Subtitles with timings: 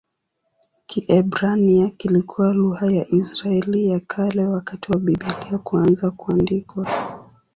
[0.87, 6.87] Kiebrania kilikuwa lugha ya Israeli ya Kale wakati wa Biblia kuanza kuandikwa.